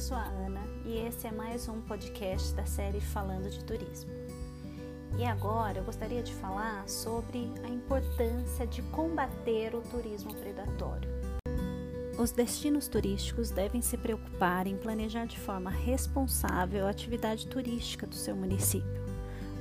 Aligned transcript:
sou 0.00 0.16
a 0.16 0.24
Ana 0.24 0.62
e 0.86 0.96
esse 0.96 1.26
é 1.26 1.30
mais 1.30 1.68
um 1.68 1.82
podcast 1.82 2.54
da 2.54 2.64
série 2.64 3.02
Falando 3.02 3.50
de 3.50 3.62
Turismo. 3.62 4.10
E 5.18 5.24
agora 5.26 5.76
eu 5.76 5.84
gostaria 5.84 6.22
de 6.22 6.34
falar 6.36 6.88
sobre 6.88 7.52
a 7.62 7.68
importância 7.68 8.66
de 8.66 8.80
combater 8.80 9.74
o 9.74 9.82
turismo 9.82 10.34
predatório. 10.34 11.10
Os 12.18 12.30
destinos 12.30 12.88
turísticos 12.88 13.50
devem 13.50 13.82
se 13.82 13.98
preocupar 13.98 14.66
em 14.66 14.78
planejar 14.78 15.26
de 15.26 15.38
forma 15.38 15.68
responsável 15.68 16.86
a 16.86 16.90
atividade 16.90 17.46
turística 17.46 18.06
do 18.06 18.14
seu 18.14 18.34
município. 18.34 19.04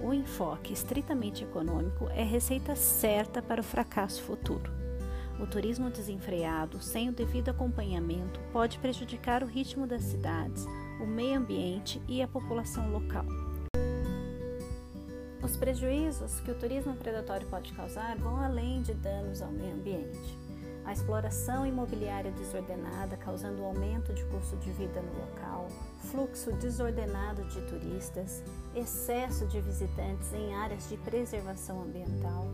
O 0.02 0.14
enfoque 0.14 0.72
estritamente 0.72 1.44
econômico 1.44 2.08
é 2.12 2.24
receita 2.24 2.78
certa 2.78 3.42
para 3.42 3.60
o 3.60 3.64
fracasso 3.64 4.24
futuro. 4.24 4.89
O 5.40 5.48
turismo 5.48 5.90
desenfreado, 5.90 6.82
sem 6.82 7.08
o 7.08 7.14
devido 7.14 7.48
acompanhamento, 7.48 8.42
pode 8.52 8.78
prejudicar 8.78 9.42
o 9.42 9.48
ritmo 9.48 9.88
das 9.88 10.02
cidades, 10.02 10.66
o 11.02 11.08
meio 11.08 11.38
ambiente 11.40 12.02
e 12.10 12.22
a 12.22 12.28
população 12.28 12.92
local. 12.92 13.26
Os 15.42 15.56
prejuízos 15.56 16.42
que 16.42 16.52
o 16.52 16.56
turismo 16.56 16.94
predatório 16.96 17.48
pode 17.48 17.72
causar 17.72 18.18
vão 18.18 18.36
além 18.36 18.82
de 18.82 18.94
danos 18.94 19.42
ao 19.42 19.50
meio 19.50 19.76
ambiente. 19.76 20.38
A 20.84 20.92
exploração 20.92 21.66
imobiliária 21.66 22.32
desordenada, 22.32 23.16
causando 23.16 23.64
aumento 23.64 24.14
de 24.14 24.26
custo 24.26 24.58
de 24.58 24.72
vida 24.72 25.02
no 25.02 25.20
local, 25.20 25.70
fluxo 26.12 26.52
desordenado 26.54 27.44
de 27.46 27.62
turistas, 27.62 28.44
excesso 28.76 29.46
de 29.48 29.62
visitantes 29.62 30.34
em 30.34 30.54
áreas 30.56 30.90
de 30.90 30.98
preservação 30.98 31.84
ambiental, 31.84 32.48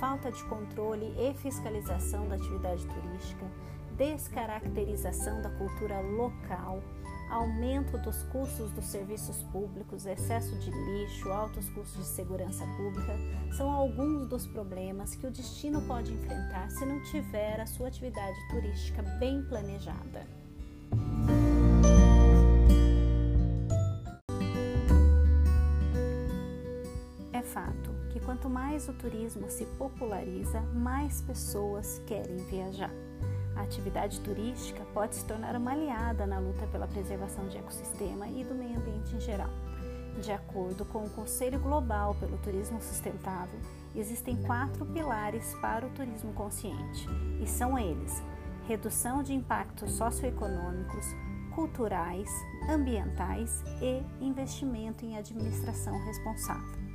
falta 0.00 0.30
de 0.30 0.42
controle 0.44 1.14
e 1.18 1.34
fiscalização 1.34 2.26
da 2.28 2.36
atividade 2.36 2.86
turística, 2.86 3.46
descaracterização 3.96 5.42
da 5.42 5.50
cultura 5.50 6.00
local, 6.00 6.82
aumento 7.30 7.98
dos 7.98 8.22
custos 8.24 8.70
dos 8.72 8.86
serviços 8.86 9.42
públicos, 9.44 10.06
excesso 10.06 10.54
de 10.56 10.70
lixo, 10.70 11.30
altos 11.30 11.68
custos 11.70 12.02
de 12.02 12.08
segurança 12.08 12.64
pública 12.76 13.16
são 13.56 13.70
alguns 13.70 14.28
dos 14.28 14.46
problemas 14.46 15.14
que 15.14 15.26
o 15.26 15.30
destino 15.30 15.80
pode 15.82 16.12
enfrentar 16.12 16.70
se 16.70 16.84
não 16.84 17.02
tiver 17.04 17.60
a 17.60 17.66
sua 17.66 17.88
atividade 17.88 18.38
turística 18.50 19.02
bem 19.18 19.42
planejada. 19.44 20.41
É 27.42 27.44
fato 27.44 27.90
que 28.10 28.20
quanto 28.20 28.48
mais 28.48 28.88
o 28.88 28.92
turismo 28.92 29.50
se 29.50 29.66
populariza, 29.76 30.60
mais 30.72 31.20
pessoas 31.22 32.00
querem 32.06 32.36
viajar. 32.36 32.92
A 33.56 33.62
atividade 33.62 34.20
turística 34.20 34.84
pode 34.94 35.16
se 35.16 35.24
tornar 35.24 35.56
uma 35.56 35.72
aliada 35.72 36.24
na 36.24 36.38
luta 36.38 36.68
pela 36.68 36.86
preservação 36.86 37.48
de 37.48 37.58
ecossistema 37.58 38.28
e 38.28 38.44
do 38.44 38.54
meio 38.54 38.78
ambiente 38.78 39.16
em 39.16 39.20
geral. 39.20 39.50
De 40.20 40.30
acordo 40.30 40.84
com 40.84 41.04
o 41.04 41.10
Conselho 41.10 41.58
Global 41.58 42.14
pelo 42.14 42.38
Turismo 42.38 42.80
Sustentável, 42.80 43.58
existem 43.92 44.40
quatro 44.44 44.86
pilares 44.86 45.52
para 45.60 45.84
o 45.84 45.90
turismo 45.90 46.32
consciente, 46.34 47.08
e 47.42 47.46
são 47.48 47.76
eles: 47.76 48.22
redução 48.68 49.20
de 49.20 49.34
impactos 49.34 49.94
socioeconômicos, 49.94 51.06
culturais, 51.56 52.30
ambientais 52.70 53.64
e 53.80 54.00
investimento 54.24 55.04
em 55.04 55.16
administração 55.16 55.98
responsável. 56.04 56.91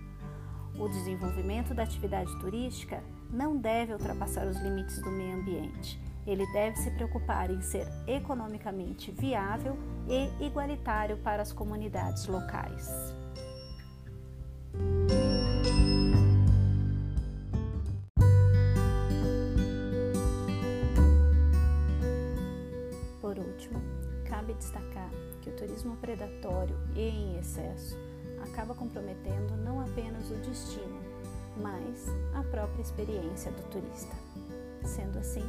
O 0.79 0.87
desenvolvimento 0.87 1.73
da 1.73 1.83
atividade 1.83 2.31
turística 2.39 3.03
não 3.31 3.57
deve 3.57 3.93
ultrapassar 3.93 4.45
os 4.45 4.57
limites 4.57 5.01
do 5.01 5.09
meio 5.09 5.35
ambiente. 5.35 5.99
Ele 6.25 6.45
deve 6.53 6.77
se 6.77 6.91
preocupar 6.91 7.49
em 7.49 7.61
ser 7.61 7.87
economicamente 8.05 9.11
viável 9.11 9.75
e 10.07 10.45
igualitário 10.45 11.17
para 11.17 11.41
as 11.41 11.51
comunidades 11.51 12.27
locais. 12.27 12.87
Por 23.19 23.39
último, 23.39 23.81
cabe 24.29 24.53
destacar 24.53 25.09
que 25.41 25.49
o 25.49 25.55
turismo 25.55 25.95
predatório 25.97 26.77
e 26.95 27.01
em 27.01 27.39
excesso 27.39 27.97
acaba 28.43 28.73
comprometendo 28.73 29.55
não 29.63 29.81
apenas 29.81 30.29
o 30.29 30.35
destino, 30.35 30.99
mas 31.57 32.07
a 32.33 32.43
própria 32.43 32.81
experiência 32.81 33.51
do 33.51 33.63
turista. 33.69 34.15
Sendo 34.83 35.19
assim, 35.19 35.43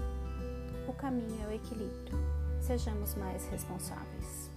o 0.87 0.93
caminho 0.93 1.43
é 1.45 1.49
o 1.49 1.53
equilíbrio. 1.53 2.19
Sejamos 2.61 3.15
mais 3.15 3.47
responsáveis. 3.49 4.51